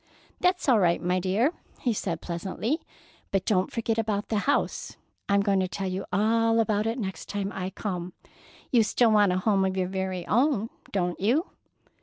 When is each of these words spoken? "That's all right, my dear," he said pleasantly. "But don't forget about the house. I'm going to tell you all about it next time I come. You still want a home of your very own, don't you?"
"That's 0.39 0.67
all 0.67 0.79
right, 0.79 0.99
my 0.99 1.19
dear," 1.19 1.53
he 1.81 1.93
said 1.93 2.21
pleasantly. 2.23 2.79
"But 3.29 3.45
don't 3.45 3.71
forget 3.71 3.99
about 3.99 4.29
the 4.29 4.39
house. 4.49 4.97
I'm 5.29 5.41
going 5.41 5.59
to 5.59 5.67
tell 5.67 5.87
you 5.87 6.05
all 6.11 6.59
about 6.59 6.87
it 6.87 6.97
next 6.97 7.29
time 7.29 7.51
I 7.53 7.69
come. 7.69 8.13
You 8.71 8.81
still 8.81 9.11
want 9.11 9.31
a 9.31 9.37
home 9.37 9.63
of 9.63 9.77
your 9.77 9.87
very 9.89 10.25
own, 10.25 10.71
don't 10.91 11.19
you?" 11.19 11.51